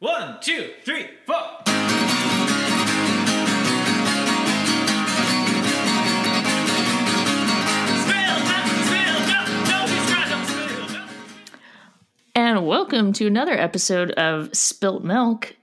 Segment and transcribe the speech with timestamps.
[0.00, 1.36] One, two, three, four.
[12.34, 15.54] And welcome to another episode of Spilt Milk.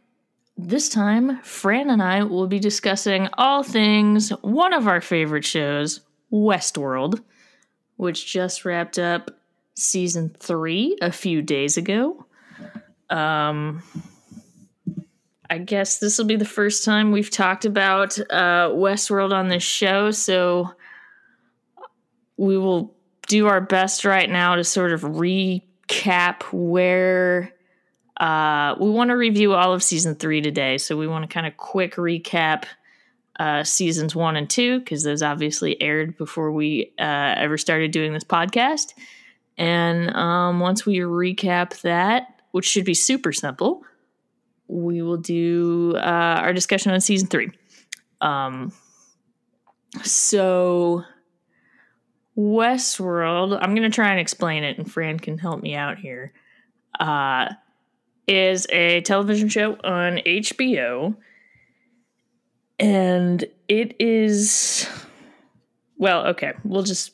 [0.55, 6.01] This time, Fran and I will be discussing all things one of our favorite shows,
[6.31, 7.23] Westworld,
[7.95, 9.31] which just wrapped up
[9.73, 12.23] season three a few days ago.
[13.09, 13.81] Um,
[15.49, 19.63] I guess this will be the first time we've talked about uh, Westworld on this
[19.63, 20.73] show, so
[22.35, 22.95] we will
[23.27, 27.53] do our best right now to sort of recap where
[28.17, 30.77] uh, we want to review all of season three today.
[30.77, 32.65] So we want to kind of quick recap
[33.39, 38.13] uh, seasons one and two because those obviously aired before we uh, ever started doing
[38.13, 38.93] this podcast.
[39.57, 43.83] And um, once we recap that, which should be super simple,
[44.67, 47.51] we will do uh, our discussion on season three.
[48.21, 48.71] Um,
[50.03, 51.03] so
[52.37, 56.33] Westworld, I'm going to try and explain it, and Fran can help me out here.
[56.99, 57.53] Uh,
[58.27, 61.15] is a television show on HBO,
[62.79, 64.89] and it is
[65.97, 66.53] well, okay.
[66.63, 67.11] We'll just.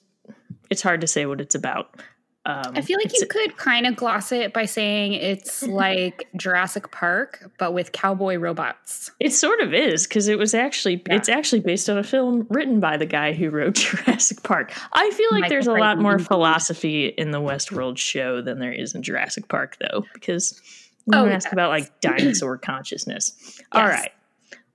[0.69, 2.01] It's hard to say what it's about.
[2.45, 6.91] Um, I feel like you could kind of gloss it by saying it's like Jurassic
[6.91, 9.09] Park, but with cowboy robots.
[9.21, 11.15] It sort of is because it was actually Yeah.
[11.15, 14.73] it's actually based on a film written by the guy who wrote Jurassic Park.
[14.91, 18.73] I feel like Michael there's a lot more philosophy in the Westworld show than there
[18.73, 20.61] is in Jurassic Park, though, because
[21.05, 21.53] we Oh, ask yes.
[21.53, 23.61] about like dinosaur consciousness.
[23.71, 24.01] All Yes.
[24.01, 24.11] right,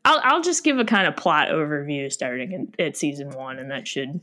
[0.06, 3.70] I'll I'll just give a kind of plot overview starting in, at season one, and
[3.70, 4.20] that should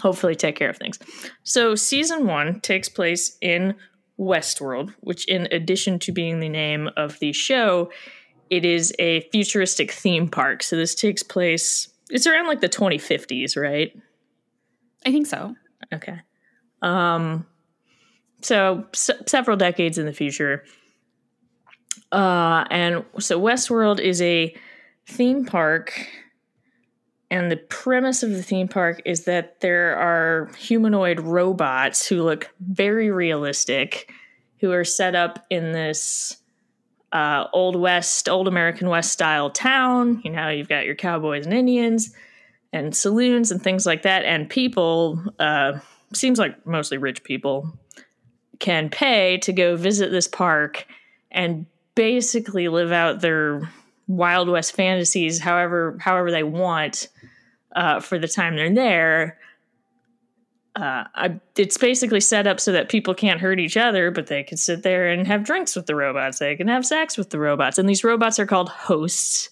[0.00, 0.98] hopefully take care of things.
[1.42, 3.74] So season one takes place in
[4.18, 7.90] Westworld, which, in addition to being the name of the show,
[8.50, 10.62] it is a futuristic theme park.
[10.62, 11.88] So this takes place.
[12.10, 13.92] It's around like the 2050s, right?
[15.06, 15.54] I think so.
[15.92, 16.20] Okay.
[16.82, 17.46] Um.
[18.42, 20.64] So s- several decades in the future.
[22.10, 24.54] Uh, and so Westworld is a
[25.06, 26.06] theme park,
[27.32, 32.50] and the premise of the theme park is that there are humanoid robots who look
[32.60, 34.12] very realistic,
[34.60, 36.36] who are set up in this
[37.10, 40.20] uh, old west, old American West style town.
[40.22, 42.14] You know, you've got your cowboys and Indians,
[42.70, 45.18] and saloons and things like that, and people.
[45.38, 45.78] Uh,
[46.12, 47.72] seems like mostly rich people
[48.58, 50.84] can pay to go visit this park
[51.30, 53.70] and basically live out their
[54.08, 57.08] wild west fantasies however however they want
[57.74, 59.38] uh, for the time they're there
[60.74, 64.42] uh, I, it's basically set up so that people can't hurt each other but they
[64.42, 66.38] can sit there and have drinks with the robots.
[66.38, 67.78] They can have sex with the robots.
[67.78, 69.50] And these robots are called hosts.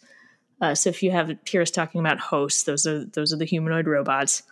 [0.63, 3.45] Uh, so if you have hear us talking about hosts those are those are the
[3.45, 4.43] humanoid robots.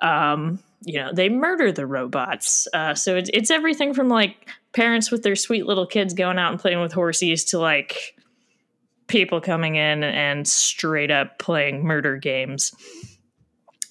[0.00, 2.68] Um, you know they murder the robots.
[2.74, 6.50] Uh, so it's, it's everything from like parents with their sweet little kids going out
[6.50, 8.17] and playing with horses to like
[9.08, 12.72] people coming in and straight up playing murder games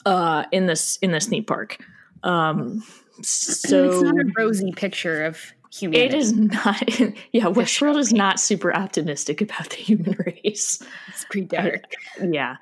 [0.06, 1.78] uh, in this in this theme park
[2.24, 2.82] um,
[3.22, 5.40] so it's not a rosy picture of
[5.72, 6.06] humanity.
[6.06, 7.00] it is not
[7.32, 11.84] yeah westworld is not super optimistic about the human race It's pretty dark.
[12.32, 12.56] yeah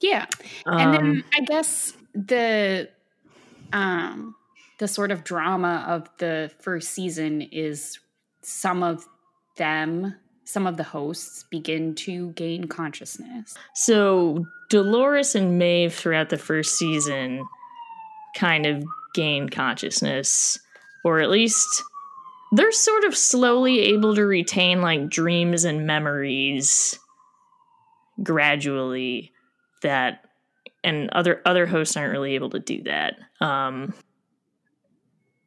[0.00, 0.26] Yeah.
[0.66, 2.88] um, and then I guess the
[3.72, 4.34] um
[4.78, 7.98] the sort of drama of the first season is
[8.42, 9.06] some of
[9.56, 10.14] them
[10.44, 16.76] some of the hosts begin to gain consciousness So Dolores and Maeve throughout the first
[16.76, 17.44] season
[18.36, 18.84] kind of
[19.14, 20.58] gain consciousness,
[21.04, 21.82] or at least
[22.52, 26.98] they're sort of slowly able to retain like dreams and memories
[28.22, 29.32] gradually
[29.82, 30.24] that
[30.82, 33.14] and other other hosts aren't really able to do that.
[33.40, 33.94] Um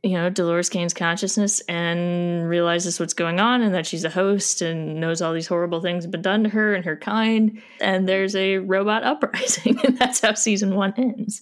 [0.08, 4.62] you know, Dolores gains consciousness and realizes what's going on and that she's a host
[4.62, 7.62] and knows all these horrible things have been done to her and her kind.
[7.82, 11.42] And there's a robot uprising, and that's how season one ends.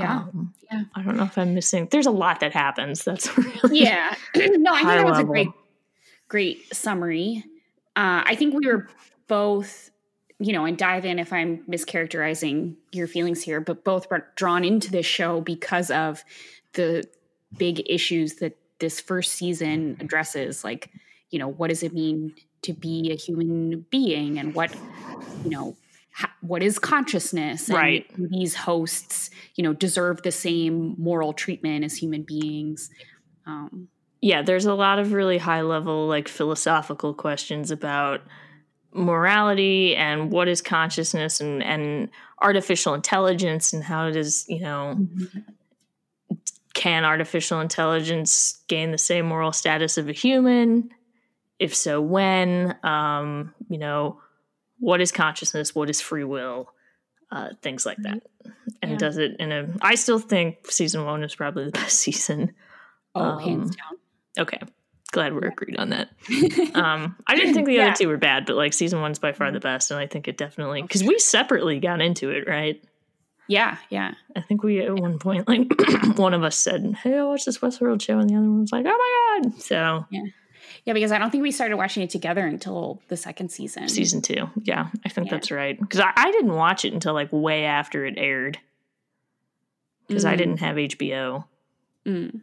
[0.00, 0.82] Um, Yeah.
[0.96, 1.86] I don't know if I'm missing.
[1.92, 3.04] There's a lot that happens.
[3.04, 5.20] That's really yeah no i think that was level.
[5.20, 5.48] a great
[6.28, 7.44] great summary
[7.96, 8.88] uh i think we were
[9.26, 9.90] both
[10.38, 14.64] you know and dive in if i'm mischaracterizing your feelings here but both were drawn
[14.64, 16.24] into this show because of
[16.74, 17.04] the
[17.56, 20.90] big issues that this first season addresses like
[21.30, 24.74] you know what does it mean to be a human being and what
[25.44, 25.76] you know
[26.14, 27.68] ha- what is consciousness?
[27.68, 28.06] And Right.
[28.30, 32.90] these hosts you know deserve the same moral treatment as human beings?
[33.46, 33.88] Um
[34.22, 38.20] yeah, there's a lot of really high level, like philosophical questions about
[38.92, 42.10] morality and what is consciousness and, and
[42.42, 45.06] artificial intelligence and how does, you know,
[46.80, 50.90] can artificial intelligence gain the same moral status of a human?
[51.58, 52.74] If so, when?
[52.82, 54.18] Um, you know,
[54.78, 55.74] what is consciousness?
[55.74, 56.72] What is free will?
[57.30, 58.22] Uh, things like that.
[58.80, 58.96] And Yeah.
[58.96, 59.68] does it in a.
[59.82, 62.54] I still think season one is probably the best season.
[63.14, 64.46] Oh, hands Um, down.
[64.46, 64.58] Okay.
[65.12, 66.08] Glad we're agreed on that.
[66.74, 67.88] Um, I didn't think the Yeah.
[67.88, 70.28] other two were bad, but like season one's by far the best, and I think
[70.28, 72.82] it definitely because we separately got into it, right?
[73.50, 74.14] Yeah, yeah.
[74.36, 75.66] I think we at one point like
[76.16, 78.70] one of us said, "Hey, I watched this Westworld show," and the other one was
[78.72, 80.22] like, "Oh my god!" So Yeah,
[80.84, 83.88] yeah, because I don't think we started watching it together until the second season.
[83.88, 85.32] season two, yeah, I think Yeah.
[85.32, 88.58] that's right because I, I didn't watch it until like way after it aired
[90.06, 90.38] because I Mm.
[90.38, 91.44] didn't have HBO,
[92.06, 92.42] Mm.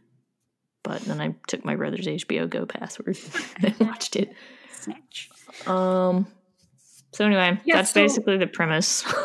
[0.83, 3.18] but then I took my brother's HBO Go password
[3.63, 4.33] and watched it.
[4.74, 5.30] Snatch.
[5.65, 6.27] Um.
[7.13, 9.06] So anyway, Yeah, that's so- basically the premise.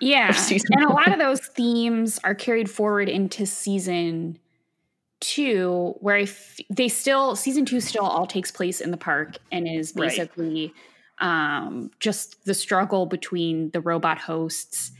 [0.00, 0.34] Yeah.
[0.70, 4.38] And a lot of those themes are carried forward into season
[5.20, 9.36] two, where I f- they still, season two still all takes place in the park
[9.52, 10.08] and is Right.
[10.08, 10.72] basically
[11.18, 14.92] um, just the struggle between the robot hosts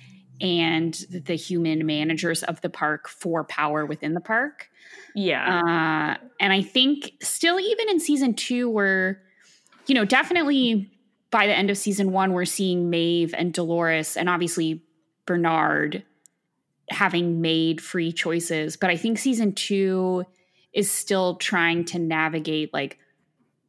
[0.42, 4.68] and the human managers of the park for power within the park.
[5.14, 5.60] yeah.
[6.18, 9.20] Uh, and I think still, even in season two, we're,
[9.86, 10.90] you know, definitely
[11.30, 14.82] by the end of season one, we're seeing Maeve and Dolores and obviously
[15.26, 16.04] Bernard
[16.90, 18.76] having made free choices.
[18.76, 20.24] But I think season two
[20.72, 22.98] is still trying to navigate like,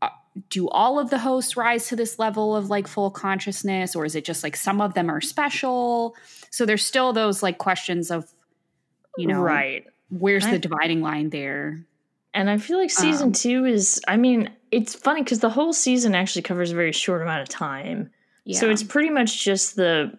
[0.02, 0.10] uh,
[0.50, 4.16] do all of the hosts rise to this level of like full consciousness, or is
[4.16, 6.16] it just like some of them are special?
[6.50, 8.32] So there's still those like questions of,
[9.18, 9.86] you know, right.
[10.10, 11.86] where's I- the dividing line there?
[12.34, 15.74] And I feel like season Um, two is, I mean, it's funny because the whole
[15.74, 18.10] season actually covers a very short amount of time.
[18.52, 20.18] So it's pretty much just the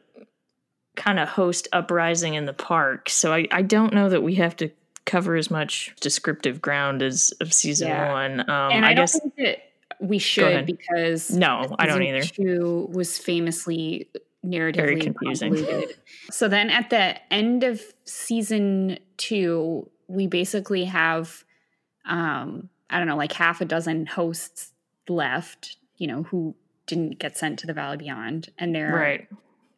[0.97, 3.09] kind of host uprising in the park.
[3.09, 4.71] So I, I don't know that we have to
[5.05, 8.13] cover as much descriptive ground as of season Yeah.
[8.13, 8.41] one.
[8.41, 9.59] Um, and I, I, don't guess, think that
[10.01, 12.23] we should because no, I don't either.
[12.23, 14.09] Two was famously
[14.45, 15.55] narratively Very confusing.
[15.55, 15.97] convoluted.
[16.31, 21.45] so then at the end of season two, we basically have
[22.05, 24.73] um I don't know, like half a dozen hosts
[25.09, 26.55] left, you know, who
[26.87, 29.29] didn't get sent to the Valley Beyond and they're Right.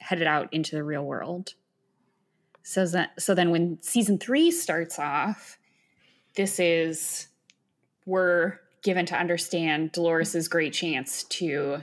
[0.04, 1.54] Headed out into the real world.
[2.62, 5.58] So that so then when season three starts off,
[6.36, 7.28] this is
[8.06, 11.78] we're given to understand Dolores's great chance to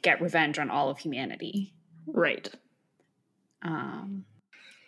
[0.00, 1.74] get revenge on all of humanity.
[2.06, 2.48] Right.
[3.62, 4.24] Um,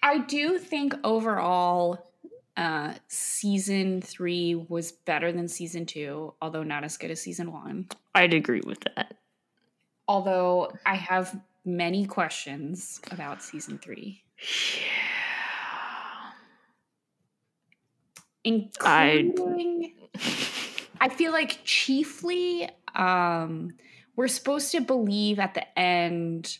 [0.03, 2.13] I do think overall,
[2.57, 7.89] uh, season three was better than season two, although not as good as season one.
[8.15, 9.17] I'd agree with that.
[10.07, 11.39] Although I have
[11.77, 14.23] many questions about season three.
[14.77, 14.83] Yeah.
[18.45, 19.93] including
[21.01, 23.73] I feel like chiefly um
[24.17, 26.59] we're supposed to believe at the end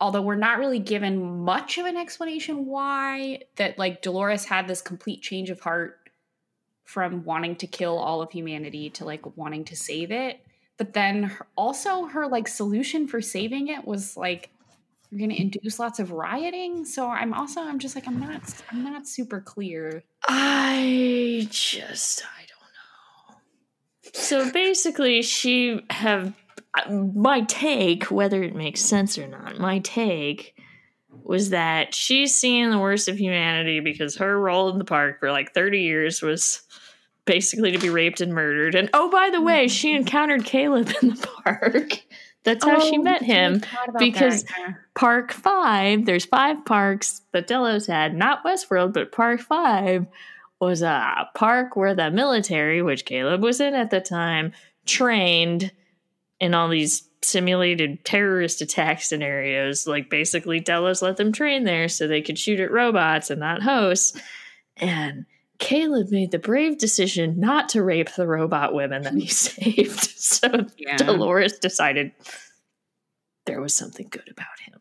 [0.00, 4.82] although we're not really given much of an explanation why that like Dolores had this
[4.82, 6.10] complete change of heart
[6.84, 10.40] from wanting to kill all of humanity to like wanting to save it
[10.76, 14.50] but then her, also her like solution for saving it was like
[15.10, 18.42] you're going to induce lots of rioting so i'm also i'm just like i'm not
[18.70, 24.20] i'm not super clear I just I don't know.
[24.20, 26.34] So basically, she have
[26.90, 29.58] my take, whether it makes sense or not.
[29.58, 30.54] My take
[31.22, 35.30] was that she's seeing the worst of humanity because her role in the park for
[35.30, 36.62] like thirty years was
[37.26, 38.74] basically to be raped and murdered.
[38.74, 42.02] And oh, by the way, she encountered Caleb in the park.
[42.44, 43.62] That's how she Oh, met him.
[43.98, 44.74] because- that.
[44.94, 50.06] Park Five, there's five parks that Delos had, not Westworld, but Park Five
[50.60, 54.52] was a park where the military, which Caleb was in at the time,
[54.86, 55.70] trained
[56.40, 59.86] in all these simulated terrorist attack scenarios.
[59.86, 63.62] Like basically, Delos let them train there so they could shoot at robots and not
[63.62, 64.18] hosts.
[64.78, 65.26] And
[65.58, 70.10] Caleb made the brave decision not to rape the robot women that he saved.
[70.18, 70.48] So
[70.78, 70.96] yeah.
[70.96, 72.12] Dolores decided
[73.46, 74.80] there was something good about him.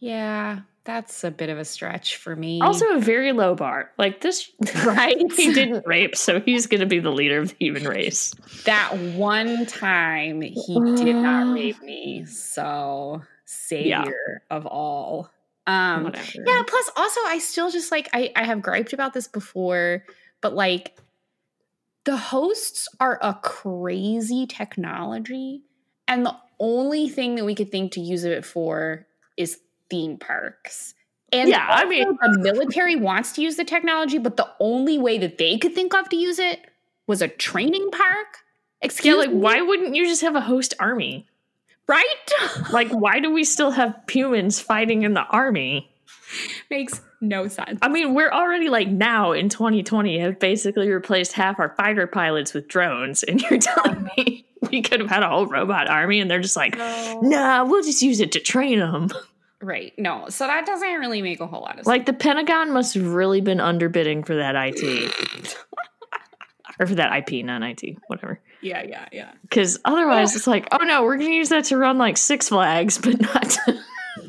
[0.00, 3.92] yeah that's a bit of a stretch for me Also, a very low bar.
[3.98, 4.50] Like this,
[4.84, 8.34] right he didn't rape, so he's going to be the leader of the human race.
[8.64, 15.30] that one time he did not rape me so savior of all
[15.66, 16.26] um Whatever.
[16.46, 20.04] Yeah, plus also I still just like I I have griped about this before,
[20.40, 20.96] but like
[22.04, 25.62] the hosts are a crazy technology,
[26.08, 30.94] and the only thing that we could think to use it for is theme parks.
[31.32, 35.16] And Yeah, I mean- the military wants to use the technology, but the only way
[35.18, 36.60] that they could think of to use it
[37.06, 38.38] was a training park.
[38.82, 39.36] Excuse Yeah, like me?
[39.36, 41.26] why wouldn't you just have a host army?
[41.92, 42.70] Right?
[42.72, 45.90] Like, why do we still have humans fighting in the army?
[46.70, 47.78] Makes no sense.
[47.82, 52.54] I mean, we're already like now in 2020 have basically replaced half our fighter pilots
[52.54, 56.30] with drones, and you're telling me we could have had a whole robot army, and
[56.30, 59.10] they're just like, nah, we'll just use it to train them.
[59.60, 59.92] Right.
[59.98, 60.28] No.
[60.28, 61.86] So that doesn't really make a whole lot of sense.
[61.86, 65.14] Like the Pentagon must have really been underbidding for that IT.
[66.78, 68.40] or for that IP, not IT, whatever.
[68.60, 69.32] yeah, yeah, yeah.
[69.42, 72.98] Because otherwise, it's like, oh no, we're gonna use that to run like Six Flags,
[72.98, 73.56] but not.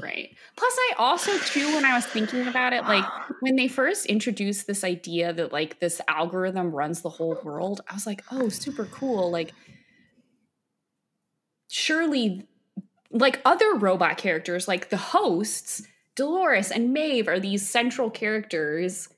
[0.01, 0.35] Right.
[0.55, 3.05] Plus, I also too, when I was thinking about it, like
[3.41, 7.93] when they first introduced this idea that like this algorithm runs the whole world, I
[7.93, 9.31] was like, oh, super cool.
[9.31, 9.53] Like,
[11.69, 12.47] surely,
[13.11, 15.83] like other robot characters, like the hosts,
[16.15, 19.09] Dolores and Maeve are these central characters,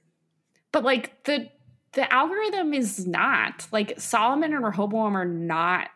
[0.71, 1.49] but like the
[1.95, 5.89] the algorithm is not like Solomon and Rehoboam are not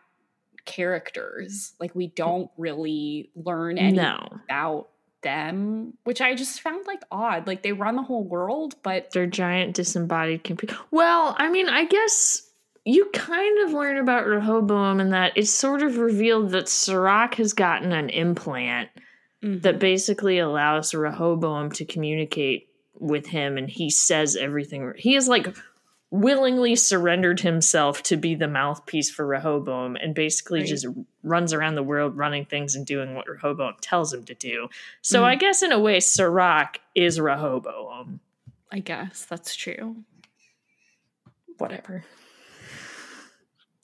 [0.64, 1.72] characters.
[1.78, 4.88] Like we don't really learn any no, about
[5.22, 7.46] them, which I just found like odd.
[7.46, 10.76] Like they run the whole world, but they're giant disembodied computer.
[10.90, 12.50] Well, I mean, I guess
[12.84, 17.52] you kind of learn about Rehoboam in that it's sort of revealed that Serac has
[17.52, 18.88] gotten an implant
[19.44, 19.60] mm-hmm.
[19.60, 24.92] that basically allows Rehoboam to communicate with him and he says everything.
[24.96, 25.54] He is like
[26.12, 30.68] willingly surrendered himself to be the mouthpiece for Rehoboam and basically Right.
[30.68, 30.86] just
[31.22, 34.68] runs around the world running things and doing what Rehoboam tells him to do.
[35.02, 35.24] So Mm.
[35.26, 38.20] I guess in a way Serac is Rehoboam.
[38.72, 40.04] I guess that's true.
[41.58, 42.04] Whatever.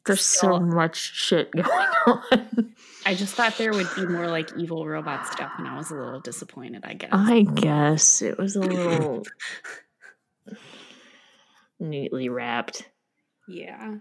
[0.05, 1.67] There's so much shit going
[2.07, 2.75] on.
[3.05, 5.95] I just thought there would be more like evil robot stuff, and I was a
[5.97, 6.85] little disappointed.
[6.85, 7.11] I guess.
[7.13, 9.25] I guess it was a little
[11.81, 12.89] neatly wrapped.
[13.49, 13.95] Yeah.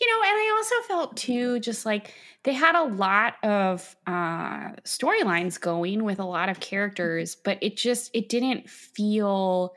[0.00, 2.14] You know, and I also felt too, just like
[2.44, 7.76] they had a lot of uh, storylines going with a lot of characters, but it
[7.76, 9.74] just it didn't feel.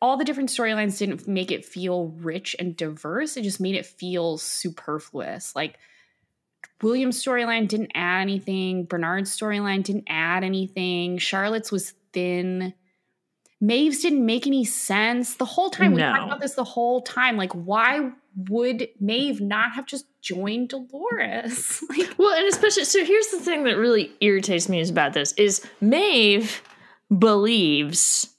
[0.00, 3.36] all the different storylines didn't make it feel rich and diverse.
[3.36, 5.54] It just made it feel superfluous.
[5.54, 5.76] Like
[6.80, 8.84] William's storyline didn't add anything.
[8.84, 11.18] Bernard's storyline didn't add anything.
[11.18, 12.72] Charlotte's was thin.
[13.60, 15.34] Maeve's didn't make any sense.
[15.34, 16.12] The whole time we No.
[16.12, 17.36] talked about this the whole time.
[17.36, 18.12] Like, why
[18.48, 21.82] would Maeve not have just joined Dolores?
[21.88, 25.32] Like, Well, and especially so here's the thing that really irritates me is about this
[25.32, 26.62] is Maeve
[27.16, 28.34] believes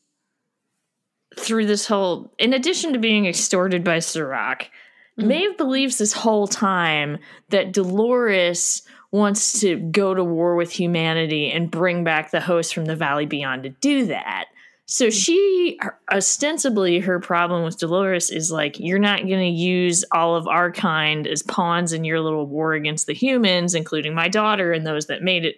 [1.38, 4.69] through this whole in addition to being extorted by Serac,
[5.17, 5.25] Mhm.
[5.25, 7.17] Maeve believes this whole time
[7.49, 12.85] that Dolores wants to go to war with humanity and bring back the host from
[12.85, 14.45] the valley beyond to do that.
[14.91, 15.79] So she
[16.12, 20.72] ostensibly her problem with Dolores is like you're not going to use all of our
[20.72, 25.05] kind as pawns in your little war against the humans, including my daughter and those
[25.05, 25.58] that made it,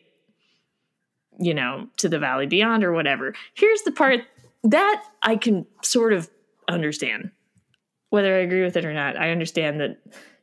[1.39, 3.33] you know, to the valley beyond or whatever.
[3.53, 4.19] Here's the part
[4.65, 6.29] that I can sort of
[6.67, 7.31] understand,
[8.09, 9.15] whether I agree with it or not.
[9.15, 9.97] I understand that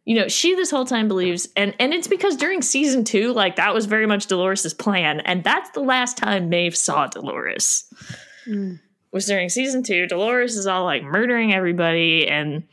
[0.07, 3.57] you know she this whole time believes and and it's because during season two like
[3.57, 7.85] that was very much dolores's plan and that's the last time maeve saw dolores
[8.48, 8.80] Mm.
[9.12, 10.06] was during season two.
[10.06, 12.64] Dolores is all like murdering everybody, and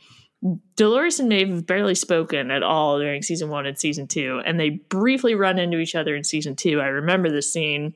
[0.76, 4.58] Dolores and Maeve have barely spoken at all during season one and season two, and
[4.58, 6.80] they briefly run into each other in season two.
[6.80, 7.94] I remember the scene.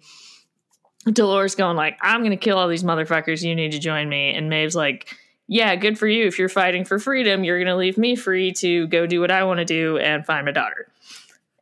[1.06, 3.42] Dolores going like, "I'm gonna kill all these motherfuckers.
[3.42, 5.14] You need to join me," and Maeve's like.
[5.52, 6.28] Yeah, good for you.
[6.28, 9.32] If you're fighting for freedom, you're going to leave me free to go do what
[9.32, 10.87] I want to do and find my daughter.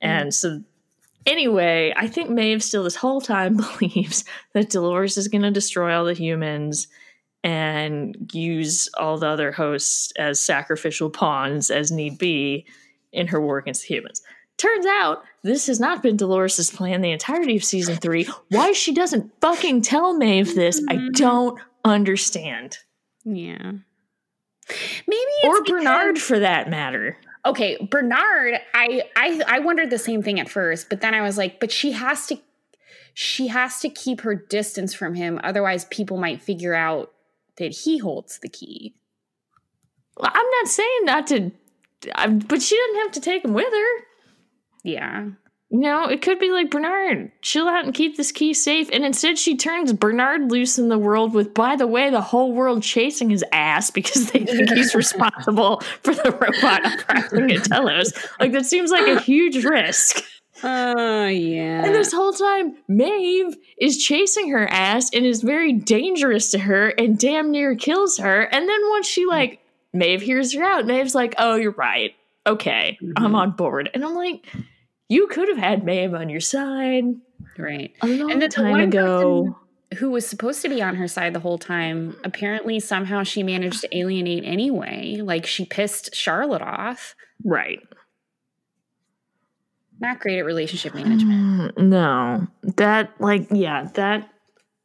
[0.02, 0.62] And so
[1.26, 5.96] anyway, I think Maeve still this whole time believes that Dolores is going to destroy
[5.96, 6.88] all the humans
[7.44, 12.66] and use all the other hosts as sacrificial pawns as need be
[13.12, 14.22] in her war against the humans.
[14.56, 18.28] Turns out this has not been Dolores' plan the entirety of season three.
[18.48, 21.12] Why she doesn't fucking tell Maeve this, I mm-hmm.
[21.12, 22.78] don't understand.
[23.24, 23.72] yeah.
[25.06, 27.16] Maybe it's Or because- Bernard for that matter.
[27.48, 31.36] Okay bernard I, I i wondered the same thing at first but then i was
[31.36, 32.38] like but she has to
[33.20, 35.40] she has to keep her distance from him.
[35.42, 37.10] Otherwise people might figure out
[37.56, 38.94] that he holds the key.
[40.16, 41.50] Well, I'm not saying not to,
[42.14, 44.04] I, but she doesn't have to take him with her.
[44.84, 45.30] yeah
[45.70, 48.88] You know, it could be like Bernard, chill out and keep this key safe.
[48.90, 52.52] And instead, she turns Bernard loose in the world with, by the way, the whole
[52.54, 58.14] world chasing his ass because they think he's responsible for the robot uprising at Delos.
[58.40, 60.24] Like, that seems like a huge risk.
[60.64, 61.84] Oh, yeah.
[61.84, 66.88] And this whole time, Maeve is chasing her ass and is very dangerous to her
[66.88, 68.40] and damn near kills her.
[68.40, 69.60] And then once she, like,
[69.92, 72.14] Maeve hears her out, Maeve's like, oh, you're right.
[72.46, 73.36] Okay, I'm Mhm.
[73.36, 73.90] on board.
[73.92, 74.46] And I'm like,
[75.08, 77.04] you could have had Maeve on your side
[77.56, 77.92] right.
[78.02, 79.58] a long And the time ago.
[79.96, 83.80] Who was supposed to be on her side the whole time, apparently somehow she managed
[83.80, 85.16] to alienate anyway.
[85.22, 87.14] Like she pissed Charlotte off.
[87.42, 87.80] Right.
[89.98, 91.74] Not great at relationship management.
[91.74, 92.46] Mm, no.
[92.76, 94.28] That, like, yeah, that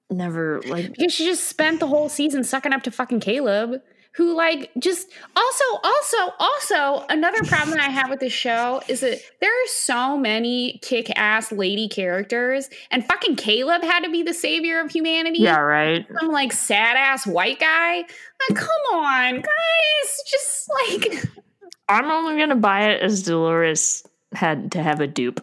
[0.10, 3.82] never, like, Because she just spent the whole season sucking up to fucking Caleb,
[4.15, 9.00] who like just also, also, also another problem that I have with this show is
[9.00, 14.34] that there are so many kick-ass lady characters, and fucking Caleb had to be the
[14.34, 15.39] savior of humanity.
[15.39, 16.05] yeah, right.
[16.20, 17.98] Some like sad ass white guy.
[17.98, 20.22] Like, come on, guys.
[20.29, 21.25] Just like
[21.89, 24.03] I'm only going to buy it as Dolores
[24.34, 25.41] had to have a dupe.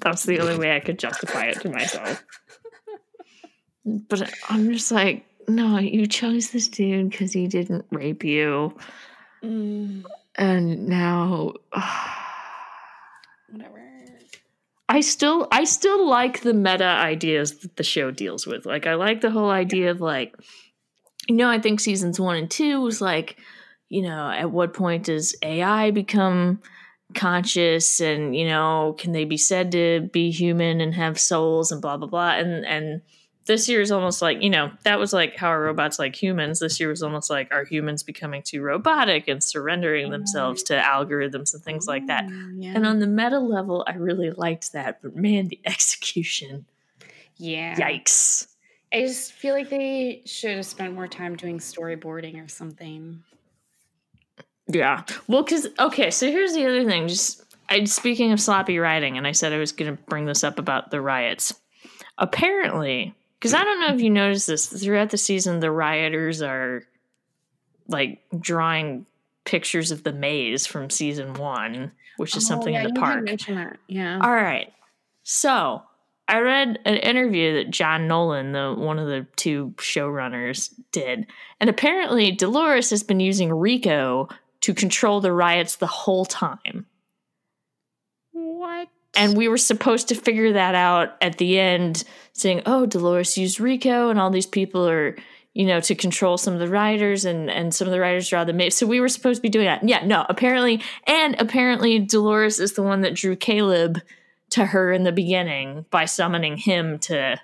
[0.00, 2.24] That's the only way I could justify it to myself.
[4.08, 8.76] But I'm just like, no, you chose this dude because he didn't rape you.
[9.42, 10.04] mm,
[10.36, 11.54] And now.
[13.50, 13.82] whatever.
[14.88, 18.66] I still I still like the meta ideas that the show deals with.
[18.66, 20.36] Like I like the whole idea of like
[21.28, 23.36] you know, I think seasons 1 and 2 was like,
[23.88, 26.62] you know, at what point does AI become
[27.14, 31.82] conscious and, you know, can they be said to be human and have souls and
[31.82, 33.02] blah blah blah and and
[33.46, 36.58] this year is almost like, you know, that was like how are robots like humans.
[36.58, 41.54] This year was almost like are humans becoming too robotic and surrendering themselves to algorithms
[41.54, 42.24] and things like that.
[42.26, 42.72] Mm, Yeah.
[42.74, 45.00] And on the meta level, I really liked that.
[45.00, 46.66] But man, the execution,
[47.36, 47.76] yeah.
[47.76, 48.48] yikes.
[48.92, 53.22] I just feel like they should have spent more time doing storyboarding or something.
[54.68, 55.04] Yeah.
[55.28, 57.06] Well, because, okay, so here's the other thing.
[57.06, 60.42] Just I, speaking of sloppy writing, and I said I was going to bring this
[60.42, 61.54] up about the riots.
[62.18, 63.14] Apparently,
[63.46, 66.82] because I don't know if you noticed this, throughout the season, the rioters are
[67.88, 69.06] like drawing
[69.44, 73.28] pictures of the maze from season one, which is Oh, something yeah, in the park.
[73.86, 74.18] Yeah.
[74.20, 74.72] All right.
[75.22, 75.82] So
[76.28, 81.26] I read an interview that John Nolan, the one of the two showrunners, did,
[81.60, 84.28] and apparently Dolores has been using Rico
[84.62, 86.86] to control the riots the whole time.
[88.32, 88.88] what?
[89.16, 93.58] And we were supposed to figure that out at the end, saying, "Oh, Dolores used
[93.60, 95.16] Rico, and all these people are."
[95.54, 98.44] You know, to control some of the riders, and and some of the riders draw
[98.44, 98.72] the map.
[98.72, 99.88] So we were supposed to be doing that.
[99.88, 104.02] Yeah, no, apparently, and apparently, Dolores is the one that drew Caleb
[104.50, 107.40] to her in the beginning by summoning him to.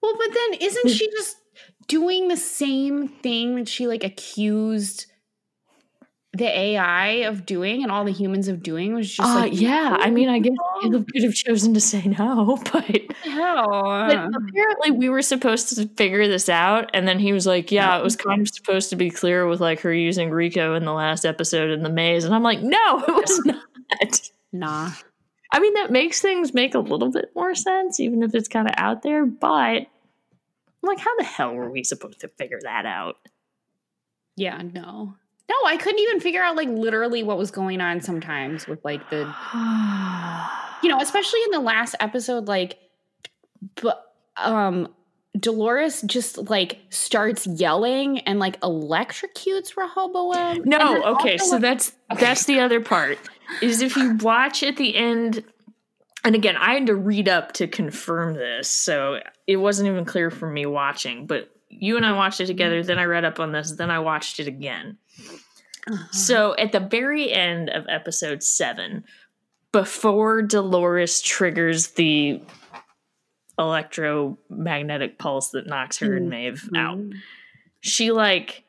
[0.00, 1.36] Well, but then isn't she just
[1.88, 5.06] doing the same thing that she like accused
[6.34, 9.96] the AI of doing and all the humans of doing was just Uh, like yeah,
[10.00, 13.00] I mean, I guess Caleb could have chosen to say no, but.
[13.24, 17.98] But apparently, we were supposed to figure this out, and then he was like, "Yeah,
[17.98, 20.92] it was kind of supposed to be clear with like her using Rico in the
[20.92, 24.90] last episode in the maze," and I'm like, "No, it was not." nah.
[25.54, 28.68] I mean, that makes things make a little bit more sense, even if it's kind
[28.68, 29.26] of out there.
[29.26, 29.86] But I'm
[30.82, 33.16] like, how the hell were we supposed to figure that out?
[34.36, 35.16] Yeah, no.
[35.48, 39.08] No, I couldn't even figure out like literally what was going on sometimes with like
[39.10, 39.18] the
[40.82, 42.78] you know, especially in the last episode, like
[43.80, 44.88] but um
[45.38, 50.62] Dolores just like starts yelling and like electrocutes Rehoboam.
[50.64, 53.18] No, okay, so like- that's that's the other part.
[53.60, 55.42] Is if you watch at the end
[56.24, 60.30] and again, I had to read up to confirm this, so it wasn't even clear
[60.30, 63.52] for me watching, but you and I watched it together, then I read up on
[63.52, 64.98] this, then I watched it again.
[65.88, 66.12] Uh-huh.
[66.12, 69.04] So at the very end of episode 7,
[69.72, 72.40] before Dolores triggers the
[73.58, 77.14] electromagnetic pulse that knocks her and Maeve out, Mhm.
[77.80, 78.64] she like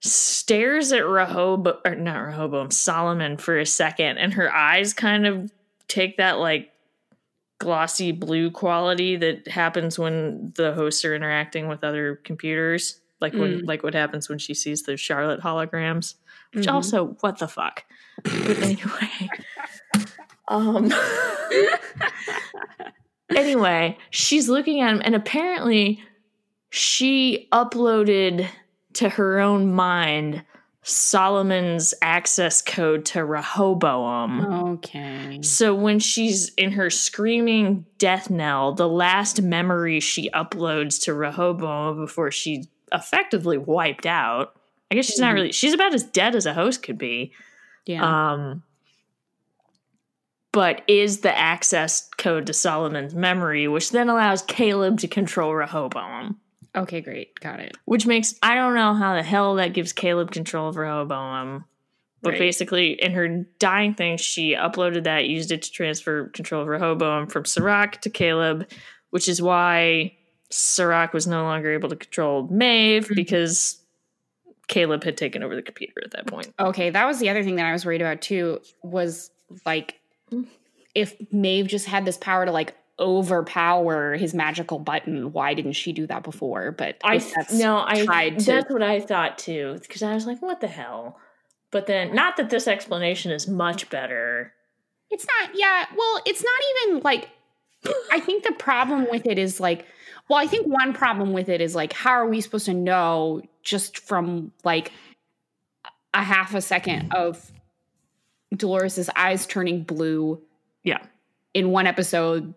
[0.00, 5.50] stares at Rehoboam or not Rehoboam Solomon for a second and her eyes kind of
[5.88, 6.70] take that like
[7.58, 13.64] glossy blue quality that happens when the hosts are interacting with other computers like when
[13.64, 16.14] like what happens when she sees those Charlotte holograms
[16.52, 16.72] which Mhm.
[16.72, 17.84] also what the fuck?
[18.22, 19.28] But anyway.
[20.48, 20.92] Um.
[23.34, 26.00] Anyway she's looking at him and apparently
[26.70, 28.46] she uploaded
[28.94, 30.44] to her own mind
[30.84, 34.44] Solomon's access code to Rehoboam.
[34.74, 35.40] Okay.
[35.42, 41.96] So when she's in her screaming death knell, the last memory she uploads to Rehoboam
[41.96, 44.54] before she's effectively wiped out.
[44.90, 45.34] I guess she's not Mhm.
[45.34, 47.32] really she's about as dead as a host could be.
[47.86, 48.32] Yeah.
[48.32, 48.62] Um
[50.52, 56.38] but is the access code to Solomon's memory, which then allows Caleb to control Rehoboam.
[56.76, 57.38] Okay, great.
[57.40, 57.76] Got it.
[57.84, 61.64] Which makes I don't know how the hell that gives Caleb control of Rehoboam.
[62.22, 62.38] But Right.
[62.38, 67.26] basically, in her dying thing, she uploaded that, used it to transfer control of Rehoboam
[67.26, 68.66] from Serac to Caleb,
[69.10, 70.16] which is why
[70.50, 73.14] Serac was no longer able to control Maeve Mm-hmm.
[73.14, 73.78] because
[74.68, 76.52] Caleb had taken over the computer at that point.
[76.58, 78.60] Okay, that was the other thing that I was worried about too.
[78.82, 79.30] Was
[79.66, 80.00] like
[80.94, 85.92] if Maeve just had this power to like overpower his magical button, why didn't she
[85.92, 86.72] do that before?
[86.72, 90.40] But I that's no, I to- that's what I thought too because I was like,
[90.42, 91.18] what the hell?
[91.70, 94.52] But then, not that this explanation is much better.
[95.10, 95.86] It's not, yeah.
[95.96, 97.30] Well, it's not even like,
[98.12, 99.84] I think the problem with it is like,
[100.28, 103.42] well, I think one problem with it is like, how are we supposed to know
[103.64, 104.92] just from like
[106.14, 107.50] a half a second of
[108.56, 110.40] Dolores's eyes turning blue
[110.84, 111.02] Yeah.
[111.54, 112.54] in one episode?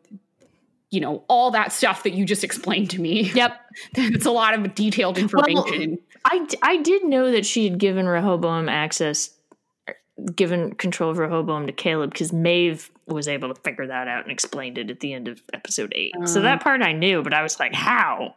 [0.89, 3.32] You know, all that stuff that you just explained to me.
[3.34, 3.60] Yep.
[3.95, 6.00] It's a lot of detailed information.
[6.26, 9.30] I, d- I did know that she had given Rehoboam access,
[10.36, 14.32] given control of Rehoboam to Caleb because Maeve was able to figure that out and
[14.32, 16.13] explained it at the end of episode eight.
[16.26, 18.34] so Um, that part I knew, but I was like, how?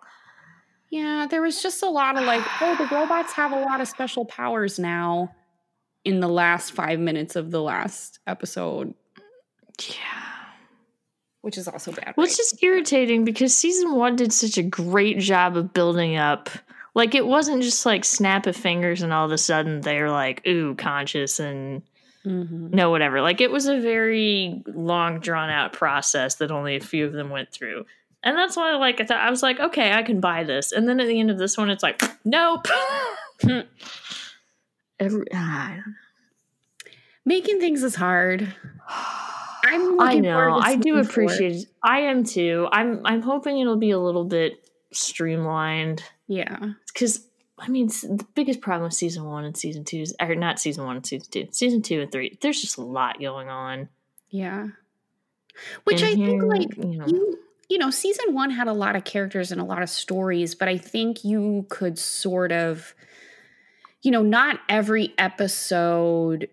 [0.91, 3.89] Yeah, there was just a lot of like, oh, the robots have a lot of
[3.89, 5.35] special powers now
[6.05, 8.93] in the last five minutes of the last episode,
[9.81, 10.27] Yeah.
[11.43, 12.15] Which is also bad.
[12.17, 16.51] Well, it's just irritating because season one did such a great job of building up.
[16.95, 20.47] Like, it wasn't just like snap of fingers and all of a sudden they're like,
[20.47, 21.83] ooh, conscious and
[22.27, 22.75] Mhm.
[22.75, 23.23] no, whatever.
[23.23, 27.31] Like, it was a very long, drawn out process that only a few of them
[27.31, 27.87] went through.
[28.23, 30.73] And that's why, like, I thought, I was like, okay, I can buy this.
[30.73, 32.67] And then at the end of this one, it's like, nope.
[35.01, 35.97] Every, ah, I don't
[37.25, 38.55] Making things is hard.
[39.65, 40.59] I'm I know.
[40.63, 41.65] I do appreciate it.
[41.83, 42.69] I am too.
[42.73, 46.73] I'm I'm hoping it'll be a little bit streamlined Yeah.
[46.93, 47.27] because
[47.59, 50.85] I mean the biggest problem with season one and season two is or not season
[50.85, 52.39] one and season two, season two and three.
[52.41, 53.89] There's just a lot going on.
[54.31, 54.69] Yeah.
[55.85, 58.97] Which And I think like you know, you you know, season one had a lot
[58.97, 62.95] of characters and a lot of stories, but I think you could sort of,
[64.03, 66.49] you know, not every episode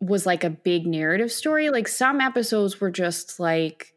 [0.00, 1.70] was like a big narrative story.
[1.70, 3.94] Like some episodes were just like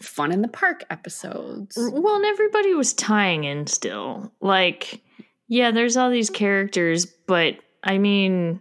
[0.00, 1.76] fun in the park episodes.
[1.76, 4.32] well, and everybody was tying in still.
[4.40, 5.02] Like,
[5.48, 8.60] yeah, there's all these characters, but I mean.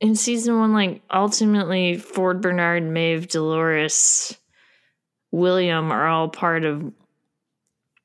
[0.00, 4.34] In season one, like ultimately, Ford Bernard, Maeve, Dolores,
[5.30, 6.90] William are all part of.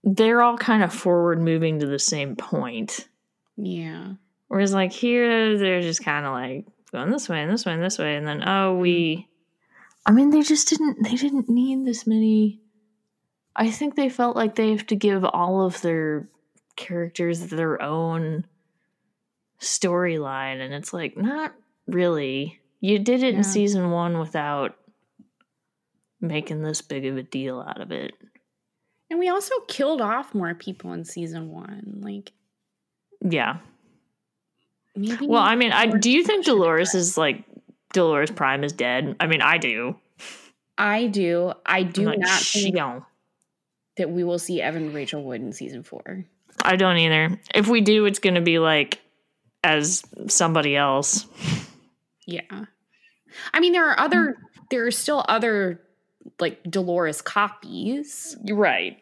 [0.04, 3.08] They're all kind of forward moving to the same point.
[3.56, 4.16] Yeah.
[4.50, 7.84] Whereas, like here, they're just kind of like going this way and this way and
[7.84, 9.16] this way, and then oh, we.
[9.18, 9.26] Mm.
[10.08, 11.04] I mean, they just didn't.
[11.04, 12.62] They didn't need this many.
[13.56, 16.30] I think they felt like they have to give all of their
[16.76, 18.46] characters their own
[19.60, 21.54] storyline, and it's like not
[21.88, 22.60] really.
[22.82, 23.38] You did it Yeah.
[23.40, 24.76] in season one without
[26.22, 28.14] making this big of a deal out of it.
[29.10, 32.00] And we also killed off more people in season one.
[32.02, 32.32] Like
[33.22, 33.58] Yeah.
[34.96, 36.46] Maybe Well, I mean, I do you think.
[36.46, 37.44] Dolores is like
[37.94, 39.16] Dolores Prime is dead?
[39.20, 39.96] I mean, I do.
[40.78, 41.54] I do.
[41.66, 43.04] I do like, not think don't.
[43.98, 46.26] that we will see Evan Rachel Wood in season four.
[46.64, 47.40] I don't either.
[47.54, 49.00] If we do, it's going to be like
[49.64, 51.26] as somebody else.
[52.26, 52.66] Yeah.
[53.54, 54.36] I mean, there are other, mm.
[54.70, 55.82] there are still other
[56.40, 58.36] like Dolores copies.
[58.50, 58.98] Right.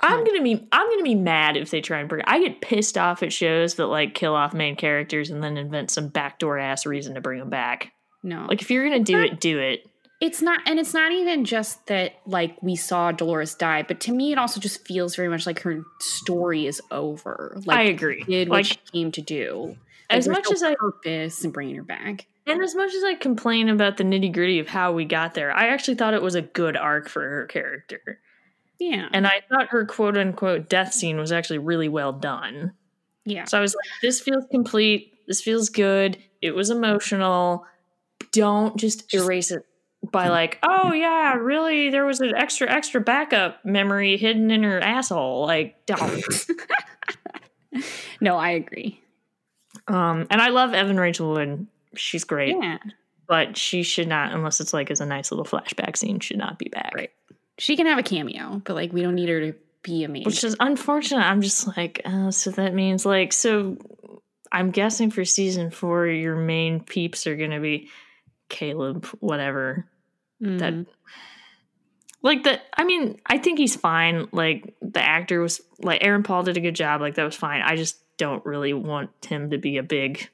[0.00, 2.22] I'm gonna be I'm gonna be mad if they try and bring.
[2.26, 5.90] I get pissed off at shows that like kill off main characters and then invent
[5.90, 7.92] some backdoor ass reason to bring them back.
[8.22, 9.86] No, Like if you're gonna do it, do it.
[10.20, 14.12] it's not, and it's not even just that like we saw Dolores die, but to
[14.12, 17.56] me, it also just feels very much like her story is over.
[17.64, 18.24] Like I agree.
[18.24, 19.76] she did what Like she came to do.
[20.10, 22.26] as much no as I purpose in bringing her back.
[22.46, 25.52] and as much as I complain about the nitty gritty of how we got there,
[25.54, 28.20] I actually thought it was a good arc for her character.
[28.80, 32.72] Yeah, And I thought her quote unquote death scene was actually really well done.
[33.24, 33.44] yeah.
[33.44, 35.14] So I was like, this feels complete.
[35.26, 36.16] This feels good.
[36.40, 37.66] It was emotional.
[38.32, 39.62] Don't just erase it
[40.12, 44.78] by like, oh yeah, really, there was an extra extra backup memory hidden in her
[44.80, 45.44] asshole.
[45.44, 46.22] Like, don't.
[48.20, 49.02] no, I agree.
[49.86, 51.66] Um, and I love Evan Rachel Wood.
[51.96, 52.78] She's great, Yeah.
[53.26, 56.58] but she should not, unless it's like as a nice little flashback scene, should not
[56.58, 56.92] be back.
[56.94, 57.10] Right.
[57.58, 60.24] She can have a cameo, but like we don't need her to be a main.
[60.24, 61.22] Which is unfortunate.
[61.22, 63.76] I'm just like, oh, so that means like, so
[64.50, 67.88] I'm guessing for season four, your main peeps are going to be
[68.48, 69.86] Caleb, whatever.
[70.40, 70.86] That, Mhm.
[72.22, 74.28] like, that, I mean, I think he's fine.
[74.32, 77.00] Like, the actor was, like, Aaron Paul did a good job.
[77.00, 77.60] Like, that was fine.
[77.62, 80.28] I just don't really want him to be a big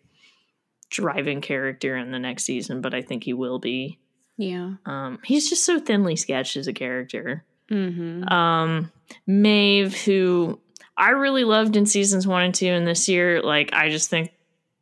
[0.90, 3.98] driving character in the next season, but I think he will be.
[4.36, 4.74] Yeah.
[4.86, 7.44] Um, he's just so thinly sketched as a character.
[7.70, 8.28] Mm-hmm.
[8.28, 8.92] um
[9.26, 10.60] Maeve who
[10.98, 14.32] I really loved in seasons 1 and 2 and this year like I just think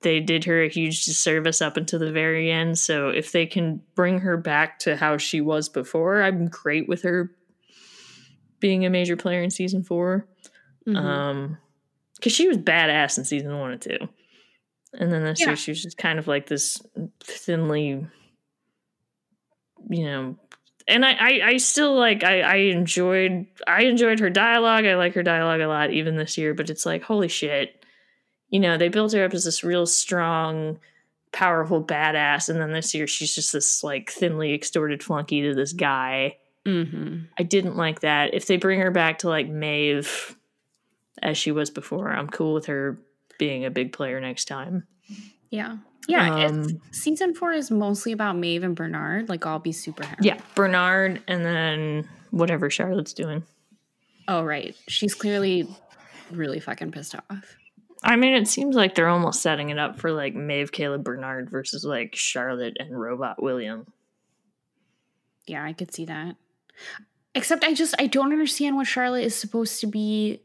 [0.00, 3.80] they did her a huge disservice up until the very end so if they can
[3.94, 7.30] bring her back to how she was before I'm great with her
[8.58, 10.26] being a major player in season 4
[10.88, 10.96] Mhm.
[10.96, 11.58] um
[12.20, 13.96] cuz she was badass in season 1 and 2
[14.98, 15.46] and then this Yeah.
[15.50, 16.82] year she was just kind of like this
[17.22, 18.04] thinly
[19.92, 20.36] you know
[20.88, 24.84] and I, I, I still like I, I enjoyed I enjoyed her dialogue.
[24.84, 27.84] I like her dialogue a lot even this year, but it's like holy shit.
[28.50, 30.80] You know, they built her up as this real strong,
[31.32, 35.72] powerful badass, and then this year she's just this like thinly extorted flunky to this
[35.72, 36.36] guy.
[36.66, 37.28] Mhm.
[37.38, 38.34] I didn't like that.
[38.34, 40.36] If they bring her back to like Maeve
[41.22, 42.98] as she was before, I'm cool with her
[43.38, 44.88] being a big player next time.
[45.52, 45.76] Yeah.
[46.08, 46.46] Yeah.
[46.46, 49.28] Um, season four is mostly about Maeve and Bernard.
[49.28, 50.26] Like I'll be super happy.
[50.26, 53.44] Yeah, Bernard and then whatever Charlotte's doing.
[54.26, 54.74] Oh right.
[54.88, 55.68] She's clearly
[56.30, 57.56] really fucking pissed off.
[58.02, 61.50] I mean, it seems like they're almost setting it up for like Maeve, Caleb, Bernard
[61.50, 63.86] versus like Charlotte and Robot William.
[65.46, 66.36] Yeah, I could see that.
[67.34, 70.40] Except I just I don't understand what Charlotte is supposed to be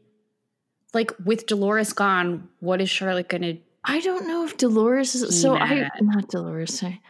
[0.92, 5.56] like with Dolores gone, what is Charlotte gonna I don't know if Dolores is so
[5.56, 5.90] I Mad.
[6.02, 6.78] not Dolores.
[6.78, 7.00] Sorry.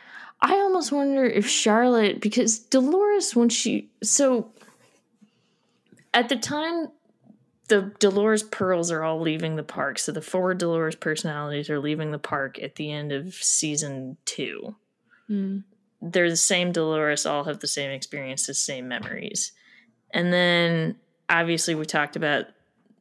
[0.41, 4.53] I almost wonder if Charlotte because Dolores when she so
[6.15, 6.89] at the time
[7.69, 9.99] the Dolores pearls are all leaving the park.
[9.99, 14.75] So the four Dolores personalities are leaving the park at the end of season 2.
[15.31, 15.65] Mm.
[16.01, 19.53] they're the same Dolores, all have the same experiences, same memories.
[20.15, 20.97] And then
[21.29, 22.47] obviously we talked about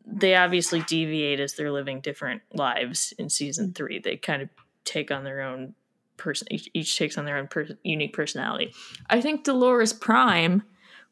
[0.09, 3.99] they obviously deviate as they're living different lives in season three.
[3.99, 4.49] They kind of
[4.85, 5.75] take on their own
[6.15, 8.73] person, each, each takes on their own per- unique personality.
[9.09, 10.63] I think Dolores Prime,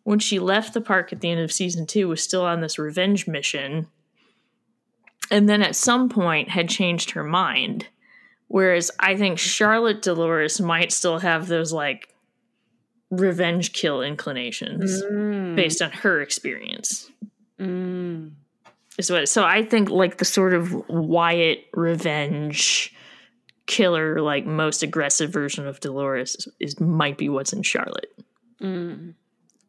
[0.03, 2.79] when she left the park at the end of season two, was still on this
[2.79, 3.87] revenge mission.
[5.29, 7.87] And then at some point had changed her mind.
[8.47, 12.09] Whereas I think Charlotte Dolores might still have those like
[13.11, 15.55] revenge kill inclinations Mm.
[15.55, 17.11] based on her experience.
[17.59, 18.31] Mm.
[18.97, 22.93] Is what so I think like the sort of Wyatt revenge
[23.65, 28.13] killer, like most aggressive version of Dolores is, is might be what's in Charlotte.
[28.61, 29.13] Mm.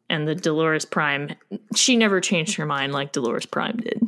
[0.09, 1.35] And the Dolores Prime,
[1.75, 4.01] she never changed her mind like Dolores Prime did.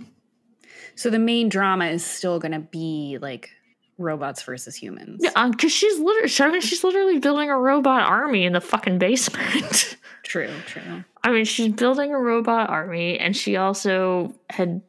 [0.96, 3.50] So the main drama is still gonna be like
[3.98, 5.20] robots versus humans.
[5.22, 8.98] Yeah, because she's literally, I mean, she's literally building a robot army in the fucking
[8.98, 9.98] basement.
[10.24, 11.04] True, true.
[11.24, 14.80] I mean, she's building a robot army, and she also had,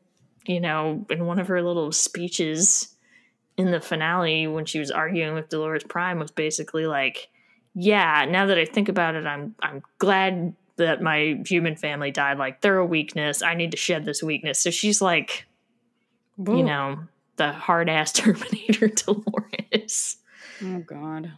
[0.47, 2.95] you know, in one of her little speeches
[3.57, 7.29] in the finale when she was arguing with Dolores Prime, was basically like,
[7.75, 12.39] "Yeah, now that I think about it, I'm I'm glad that my human family died.
[12.39, 13.43] Like, they're a weakness.
[13.43, 15.47] I need to shed this weakness." So she's like,
[16.39, 17.01] you know,
[17.37, 20.17] the hard ass Terminator Dolores.
[20.63, 21.33] Oh god.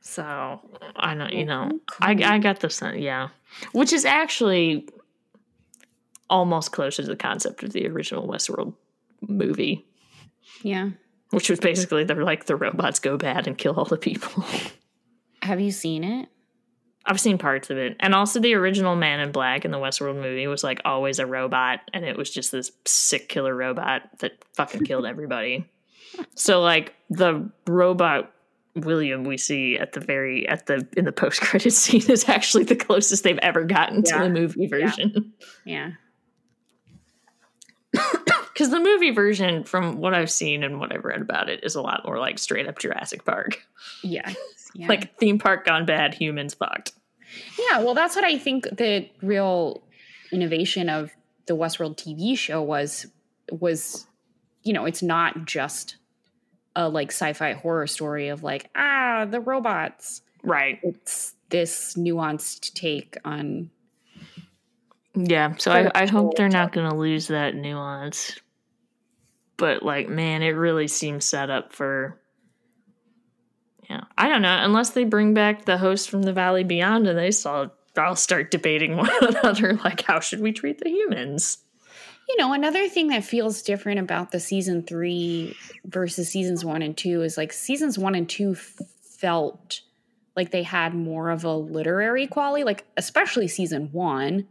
[0.00, 0.60] So
[0.96, 3.28] I know, you know, I I got the sense, yeah,
[3.72, 4.88] which is actually
[6.30, 8.74] almost closer to the concept of the original Westworld
[9.20, 9.84] movie,
[10.62, 10.90] Yeah.
[11.30, 14.44] which was basically they're like the robots go bad and kill all the people.
[15.42, 16.28] Have you seen it?
[17.06, 20.16] I've seen parts of it, and also the original Man in Black in the Westworld
[20.20, 24.32] movie was like always a robot, and it was just this sick killer robot that
[24.54, 25.66] fucking killed everybody.
[26.34, 28.32] So like the robot
[28.74, 32.64] William we see at the very at the in the post credit scene is actually
[32.64, 35.32] the closest they've ever gotten to the movie version.
[35.64, 35.92] Yeah.
[38.60, 41.76] Because the movie version, from what I've seen and what I've read about it, is
[41.76, 43.62] a lot more like straight up Jurassic Park,
[44.02, 44.36] Yes.
[44.74, 44.86] Yeah.
[44.86, 46.92] like theme park gone bad, humans fucked.
[47.58, 49.82] Yeah, well, that's what I think the real
[50.30, 51.10] innovation of
[51.46, 53.06] the Westworld TV show was
[53.50, 54.06] was
[54.62, 55.96] you know, it's not just
[56.76, 60.20] a like sci-fi horror story of like ah, the robots.
[60.44, 60.78] Right.
[60.82, 63.70] It's this nuanced take on
[65.14, 68.38] Yeah, so I, I hope they're not going to lose that nuance
[69.60, 72.18] but like man, it really seems set up for
[73.88, 74.04] yeah.
[74.16, 77.30] I don't know, unless they bring back the host from the Valley Beyond and they
[77.30, 81.58] saw I'll start debating one another like how should we treat the humans?
[82.28, 86.96] You know, another thing that feels different about the season three versus seasons one and
[86.96, 89.82] two is like seasons one and two felt
[90.36, 94.46] like they had more of a literary quality, like especially season one.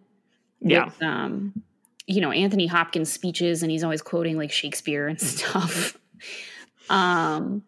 [0.60, 0.86] Yeah.
[0.86, 1.63] With, um,
[2.10, 5.95] you know, Anthony Hopkins speeches and he's always quoting like Shakespeare and stuff.
[6.89, 7.62] um,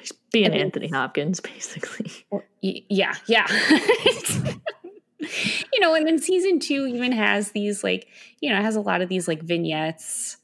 [0.00, 2.10] he's Being Anthony Hopkins, basically.
[2.60, 3.46] yeah, yeah.
[5.20, 8.08] you know, and then season two even has these like,
[8.40, 10.36] you know, it has a lot of these like vignettes.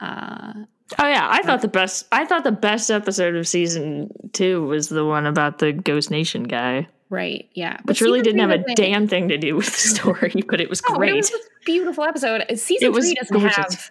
[0.00, 0.52] Uh,
[1.00, 2.06] Oh yeah, I thought the best.
[2.12, 6.44] I thought the best episode of season two was the one about the Ghost Nation
[6.44, 7.76] guy, right, yeah.
[7.78, 10.60] But which really didn't have a doesn't- damn thing to do with the story, but
[10.60, 11.10] it was great.
[11.12, 12.44] It was a beautiful episode.
[12.50, 13.56] Uh, Season It was three doesn't gorgeous.
[13.56, 13.90] have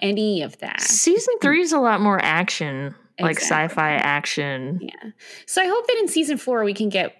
[0.00, 0.80] any of that.
[0.80, 4.78] Season three is a lot more action, like sci-fi action.
[4.82, 5.10] Yeah.
[5.46, 7.16] So I hope that in season four we can get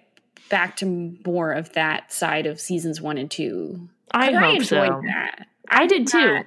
[0.49, 3.89] back to more of that side of seasons one and two.
[4.11, 5.01] I hope enjoyed so.
[5.05, 5.47] that.
[5.69, 6.43] I did too.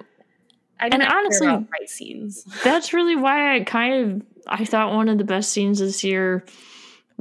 [0.79, 2.43] I did And not honestly- fight scenes.
[2.63, 6.43] That's really why I kind of I thought one of the best scenes this year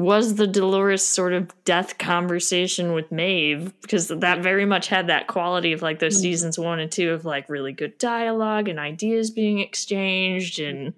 [0.00, 5.26] was the Dolores sort of death conversation with Maeve because that very much had that
[5.26, 6.22] quality of like those Mhm.
[6.22, 10.94] seasons one and two of like really good dialogue and ideas being exchanged and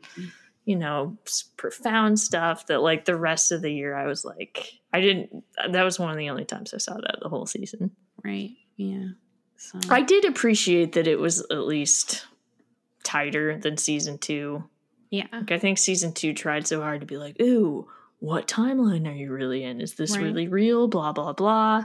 [0.65, 1.19] you know
[1.57, 5.83] profound stuff that like the rest of the year I was like I didn't that
[5.83, 7.91] was one of the only times I saw that the whole season.
[8.25, 8.51] Right.
[8.77, 9.09] Yeah.
[9.57, 12.27] So I did appreciate that it was at least
[13.03, 14.63] tighter than season two.
[15.11, 15.27] yeah.
[15.33, 17.89] Like I think season two tried so hard to be like, ooh,
[18.23, 19.81] what timeline are you really in?
[19.81, 20.23] Is this Right.
[20.23, 20.87] really real?
[20.87, 21.83] Blah blah blah.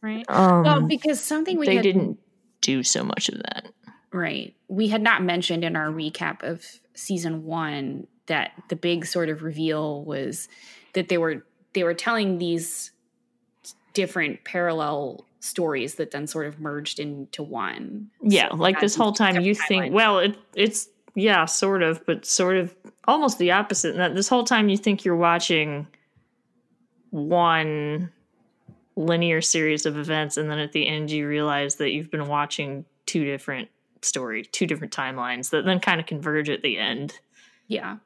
[0.00, 0.24] Right.
[0.28, 2.18] Um, well, because something we they had, didn't
[2.60, 3.68] do so much of that.
[4.12, 6.64] right we had not mentioned in our recap of
[6.94, 10.48] season one that the big sort of reveal was
[10.94, 12.92] that they were they were telling these
[13.94, 18.08] different parallel stories that then sort of merged into one.
[18.22, 19.92] Yeah, So like this whole time you think, timelines.
[19.92, 22.74] well, it it's yeah, sort of, but sort of
[23.06, 23.96] almost the opposite.
[23.96, 25.86] That this whole time you think you're watching
[27.10, 28.10] one
[28.96, 32.84] linear series of events, and then at the end you realize that you've been watching
[33.06, 33.68] two different
[34.02, 37.18] stories, two different timelines that then kind of converge at the end.
[37.68, 37.96] yeah,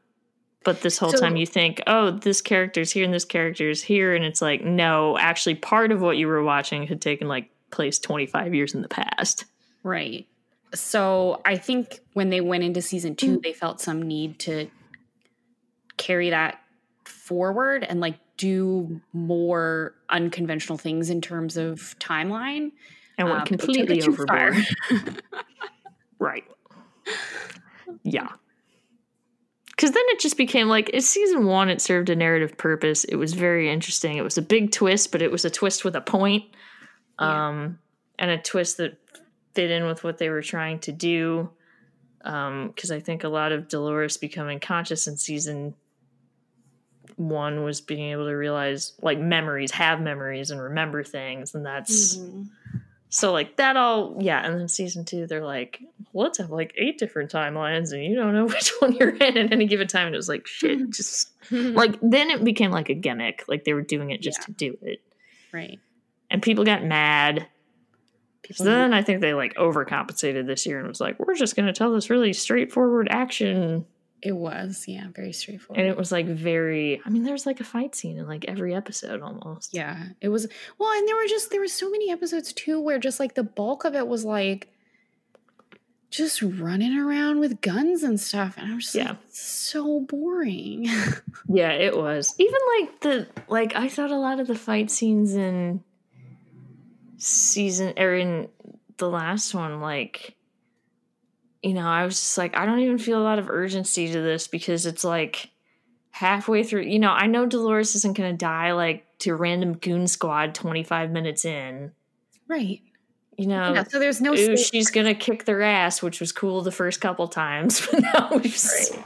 [0.64, 4.14] But this whole So- time you think, oh, this character's here and this character's here.
[4.16, 7.98] And it's like, no, actually, part of what you were watching had taken like place
[8.00, 9.44] 25 years in the past.
[9.84, 10.26] right.
[10.74, 13.18] So I think when they went into season Mm.
[13.18, 14.68] two, they felt some need to
[15.96, 16.60] carry that
[17.04, 22.72] forward and like do more unconventional things in terms of timeline.
[23.18, 24.56] And went but they took completely it overboard.
[26.18, 26.44] right.
[28.02, 28.28] Yeah.
[29.68, 33.04] Because then it just became like, it's season one, it served a narrative purpose.
[33.04, 34.16] It was very interesting.
[34.16, 36.44] It was a big twist, but it was a twist with a point.
[37.20, 37.48] Yeah.
[37.48, 37.78] Um,
[38.18, 38.98] and a twist that
[39.54, 41.50] fit in with what they were trying to do.
[42.18, 45.74] Because I think a lot of Dolores becoming conscious in season
[47.16, 51.54] one was being able to realize like memories, have memories, and remember things.
[51.54, 52.48] And that's Mhm.
[53.08, 54.44] so like that all yeah.
[54.44, 55.80] And then season two, they're like,
[56.12, 59.52] let's have like eight different timelines, and you don't know which one you're in at
[59.52, 60.06] any given time.
[60.06, 63.74] And it was like shit, just like then it became like a gimmick, like they
[63.74, 64.44] were doing it just Yeah.
[64.46, 65.00] to do it,
[65.52, 65.78] right.
[66.30, 67.46] and people got mad.
[68.42, 71.56] People So then I think they like overcompensated this year and was like, we're just
[71.56, 73.84] going to tell this really straightforward action.
[74.26, 75.78] It was, yeah, very straightforward.
[75.80, 78.44] And it was like very, I mean, there was like a fight scene in like
[78.46, 79.72] every episode almost.
[79.72, 82.98] Yeah, it was well, and there were just there were so many episodes too where
[82.98, 84.72] just like the bulk of it was like
[86.10, 89.10] just running around with guns and stuff, and I'm just Yeah.
[89.10, 90.88] like so boring.
[91.48, 92.34] Yeah, it was.
[92.38, 95.84] Even like the, like, I thought a lot of the fight scenes in
[97.18, 98.48] season, or in
[98.96, 100.35] the last one, like,
[101.66, 104.20] you know, I was just like, I don't even feel a lot of urgency to
[104.20, 105.50] this because it's like
[106.10, 110.06] halfway through, you know, I know Dolores isn't going to die like to random goon
[110.06, 111.90] squad 25 minutes in.
[112.48, 112.80] right.
[113.38, 113.82] You know, yeah.
[113.84, 117.28] So there's no ooh, she's gonna kick their ass, which was cool the first couple
[117.28, 118.56] times, but now we've,
[118.94, 119.04] Right.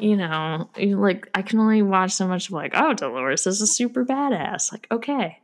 [0.00, 3.68] you know, like I can only watch so much of like, oh, Dolores is a
[3.68, 4.72] super badass.
[4.72, 5.38] Like, okay,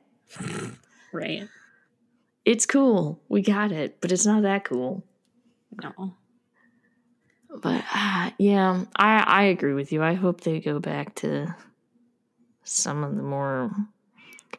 [1.13, 1.49] right.
[2.45, 5.05] it's cool, we got it, but it's not that cool.
[5.81, 6.15] No.
[7.63, 10.03] But uh, yeah, I I agree with you.
[10.03, 11.55] I hope they go back to
[12.65, 13.71] some of the more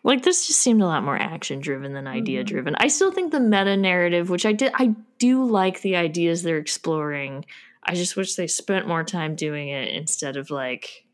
[0.03, 2.75] like this just seemed a lot more action driven than idea driven.
[2.77, 6.57] I still think the meta narrative, which I did I do like the ideas they're
[6.57, 7.45] exploring.
[7.83, 11.05] I just wish they spent more time doing it instead of like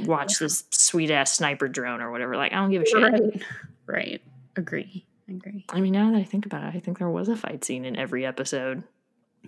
[0.00, 2.36] watch this sweet ass sniper drone or whatever.
[2.36, 3.02] Like I don't give a shit.
[3.02, 3.42] Right.
[3.86, 4.22] Right.
[4.56, 5.06] Agree.
[5.28, 5.64] Agree.
[5.70, 7.84] I mean, now that I think about it, I think there was a fight scene
[7.84, 8.84] in every episode.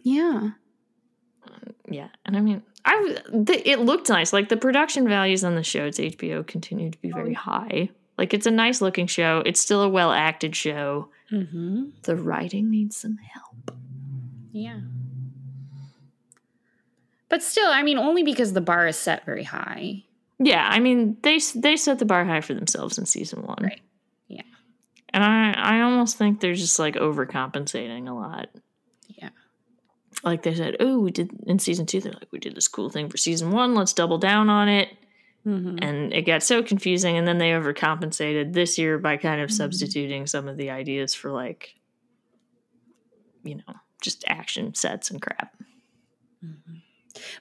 [0.03, 0.51] Yeah.
[1.89, 4.33] Yeah, and I mean, I the, it looked nice.
[4.33, 7.91] Like the production values on the show, it's HBO, continue to be very high.
[8.19, 9.43] Like it's a nice looking show.
[9.45, 11.11] It's still a well acted show.
[11.31, 11.91] Mm-hmm.
[12.03, 13.77] The writing needs some help.
[14.53, 14.81] Yeah.
[17.29, 20.05] But still, I mean, only because the bar is set very high.
[20.39, 23.59] Yeah, I mean they they set the bar high for themselves in season one.
[23.61, 23.81] Right.
[24.29, 24.43] Yeah.
[25.11, 28.49] And I I almost think they're just like overcompensating a lot.
[29.09, 29.31] Yeah.
[30.27, 32.01] Like they said, oh, we did in season two.
[32.01, 33.75] They're like, we did this cool thing for season one.
[33.75, 34.91] Let's double down on it.
[35.47, 35.79] Mm-hmm.
[35.81, 39.53] and it got so confusing and then they overcompensated this year by kind of Mhm.
[39.53, 41.77] substituting some of the ideas for like
[43.45, 45.55] you know just action sets and crap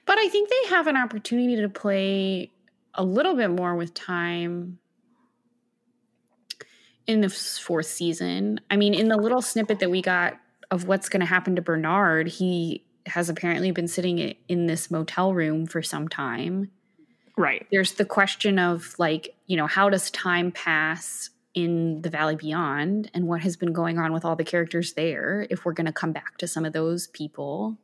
[0.04, 2.52] But I think they have an opportunity to play
[2.94, 4.78] a little bit more with time
[7.08, 8.60] in the fourth season.
[8.70, 10.38] I mean, in the little snippet that we got
[10.70, 15.32] of what's going to happen to Bernard, he has apparently been sitting in this motel
[15.32, 16.70] room for some time.
[17.36, 22.36] right There's the question of, like, you know, how does time pass in the Valley
[22.36, 25.86] Beyond and what has been going on with all the characters there if we're going
[25.86, 27.78] to come back to some of those people.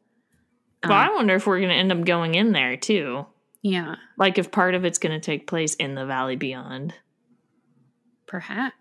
[0.84, 3.26] well Um, i wonder if we're going to end up going in there too
[3.62, 3.94] yeah.
[4.18, 6.94] like if part of it's going to take place in the valley beyond
[8.32, 8.74] Perhaps.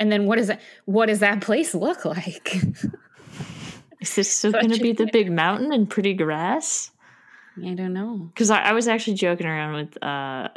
[0.00, 2.54] And then what is that what does that place look like?
[4.00, 6.90] is this still going to be the big mountain and pretty grass
[7.62, 8.30] I don't know.
[8.32, 10.48] because I, I was actually joking around with uh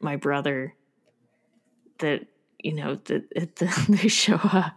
[0.00, 0.74] my brother
[1.98, 2.26] that
[2.58, 4.70] you know that the, they show uh,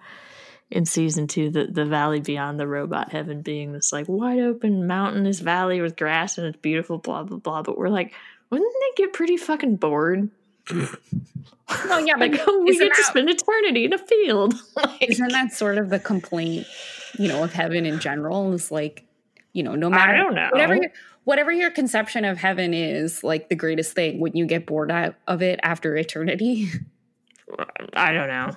[0.72, 4.88] in season two the the valley beyond the robot heaven being this like wide open
[4.88, 8.14] mountainous valley with grass and it's beautiful blah blah blah but we're like
[8.50, 10.30] wouldn't they get pretty fucking bored
[10.70, 15.54] Well, yeah, like oh, we get to spend eternity in a field like, Isn't that
[15.54, 16.68] sort of the complaint,
[17.18, 18.54] you know, of heaven in general?
[18.54, 19.06] Is like,
[19.54, 20.92] you know, no matter I don't know whatever your,
[21.24, 25.16] whatever your conception of heaven is, like the greatest thing, wouldn't you get bored out
[25.28, 26.70] of it after eternity?
[27.94, 28.56] I don't know.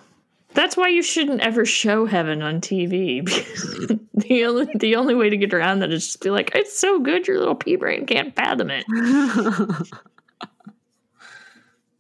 [0.55, 5.29] That's why you shouldn't ever show heaven on TV because the only the only way
[5.29, 8.07] to get around that is just be like, it's so good your little pea brain
[8.07, 8.85] can't fathom it.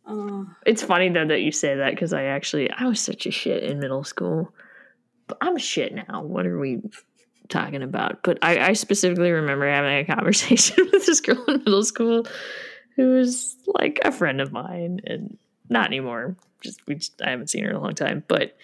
[0.06, 0.46] Oh.
[0.64, 3.62] It's funny though that you say that because I actually I was such a shit
[3.64, 4.52] in middle school.
[5.26, 6.22] But I'm shit now.
[6.22, 6.80] What are we
[7.48, 8.22] talking about?
[8.22, 12.26] But I, I specifically remember having a conversation with this girl in middle school
[12.94, 15.36] who was like a friend of mine and
[15.68, 16.36] not anymore.
[16.62, 18.22] Just we just I haven't seen her in a long time.
[18.28, 18.56] But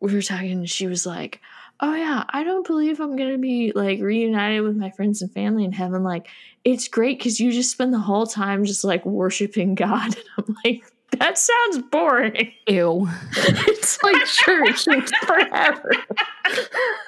[0.00, 1.40] we were talking and she was like,
[1.80, 5.64] Oh yeah, I don't believe I'm gonna be like reunited with my friends and family
[5.64, 6.02] in heaven.
[6.02, 6.28] Like,
[6.64, 10.16] it's great because you just spend the whole time just like worshiping God.
[10.38, 10.84] And I'm like,
[11.18, 12.52] that sounds boring.
[12.66, 13.08] Ew.
[13.36, 14.84] it's like church
[15.26, 15.90] forever.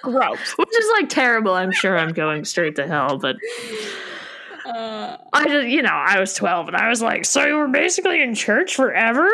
[0.02, 0.52] Gross.
[0.56, 1.52] Which is like terrible.
[1.52, 3.36] I'm sure I'm going straight to hell, but
[4.66, 7.68] Uh, I just, you know, I was 12 and I was like, so you were
[7.68, 9.28] basically in church forever?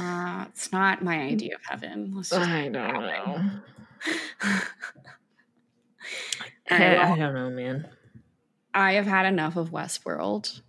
[0.00, 2.22] Uh, it's not my idea of heaven.
[2.32, 3.50] I don't know.
[6.70, 7.88] Right, I, I well, don't know, man.
[8.72, 10.60] I have had enough of Westworld.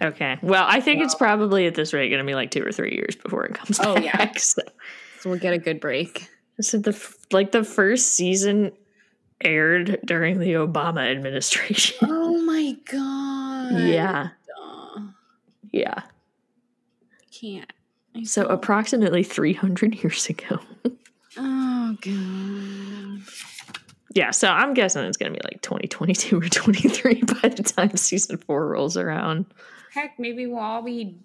[0.00, 0.38] Okay.
[0.42, 2.92] Well, I think it's probably at this rate going to be like two or three
[2.94, 4.04] years before it comes Oh, back.
[4.04, 4.32] yeah.
[4.38, 4.62] So,
[5.20, 6.28] So we'll get a good break.
[6.62, 6.98] so the
[7.30, 8.72] like the first season
[9.44, 11.98] aired during the Obama administration.
[12.08, 13.80] Oh my god.
[13.86, 14.28] yeah.
[14.60, 15.00] Uh,
[15.70, 16.02] Yeah.
[17.30, 17.70] can't.
[18.24, 20.58] So approximately 300 years ago.
[21.36, 23.22] Oh god.
[24.14, 27.96] Yeah, so I'm guessing it's going to be like 2022 or 23 by the time
[27.96, 29.46] season 4 rolls around.
[29.92, 31.16] Heck, maybe we'll all be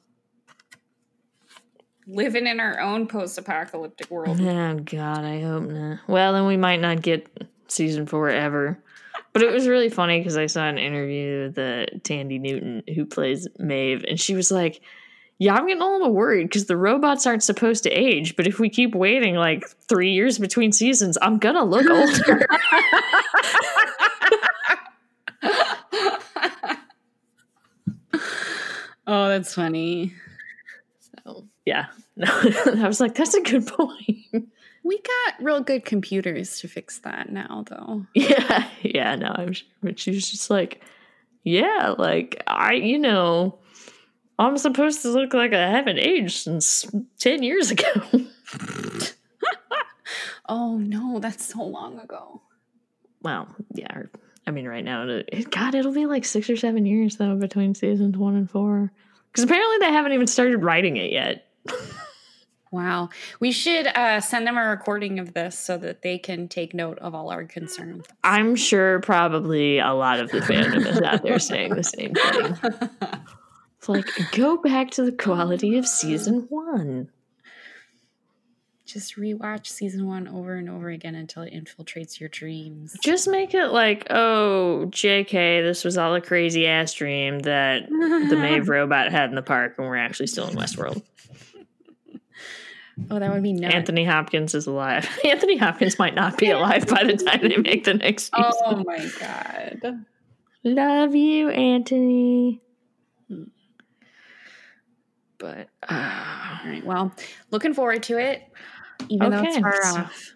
[2.07, 4.39] living in our own post-apocalyptic world.
[4.39, 5.99] Oh god, I hope not.
[6.07, 7.27] Well, then we might not get
[7.67, 8.79] season 4 ever.
[9.33, 13.05] But it was really funny because I saw an interview with uh, Thandie Newton who
[13.05, 14.81] plays Maeve and she was like,
[15.39, 18.59] "Yeah, I'm getting a little worried because the robots aren't supposed to age, but if
[18.59, 22.47] we keep waiting like 3 years between seasons, I'm going to look older."
[29.07, 30.13] oh, that's funny.
[31.25, 31.85] so, yeah.
[32.15, 34.49] No, I was like, "That's a good point."
[34.85, 38.05] We got real good computers to fix that now, though.
[38.13, 39.67] Yeah, yeah, no, I'm sure.
[39.81, 40.83] But she was just like,
[41.43, 43.57] yeah, like I, you know,
[44.37, 46.85] I'm supposed to look like I haven't aged since
[47.19, 47.91] ten years ago.
[50.47, 52.41] Oh no, that's so long ago.
[53.21, 54.03] Well, yeah.
[54.45, 57.73] I mean, right now, it, God, it'll be like six or seven years though between
[57.73, 58.91] seasons one and four,
[59.31, 61.47] because apparently they haven't even started writing it yet.
[62.71, 63.09] Wow.
[63.39, 66.99] We should uh, send them a recording of this so that they can take note
[66.99, 68.05] of all our concerns.
[68.23, 72.89] I'm sure probably a lot of the fandom is out there saying the same thing.
[73.87, 77.09] It's like, go back to the quality of season one.
[78.85, 82.95] Just rewatch season one over and over again until it infiltrates your dreams.
[83.03, 88.37] Just make it like, oh, JK, this was all a crazy ass dream that the
[88.39, 91.03] Maeve robot had in the park and we're actually still in Westworld.
[93.11, 93.75] Oh, that would be nuts.
[93.75, 95.07] Anthony Hopkins is alive.
[95.23, 98.79] Anthony Hopkins might not be alive by the time they make the next oh season.
[98.79, 100.05] Oh my god.
[100.63, 102.61] Love you, Anthony.
[105.45, 105.93] But uh,
[106.63, 106.83] All right.
[106.83, 107.11] Well,
[107.51, 108.41] looking forward to it,
[109.09, 110.33] even though it's far so- off.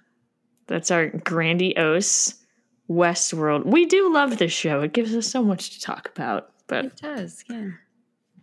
[0.67, 2.35] that's our grandiose
[2.87, 3.65] Westworld.
[3.65, 4.81] We do love this show.
[4.81, 6.51] It gives us so much to talk about.
[6.67, 7.69] But It does, yeah.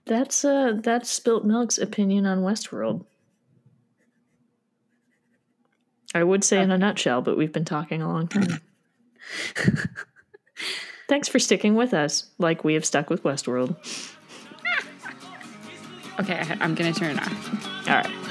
[0.07, 3.05] that's uh that's Spilt Milk's opinion on Westworld.
[6.17, 8.61] I would say in a nutshell, but we've been talking a long time.
[11.09, 13.77] Thanks for sticking with us, like we have stuck with Westworld.
[16.19, 17.89] Okay, I'm gonna turn it off.
[17.89, 18.26] All right.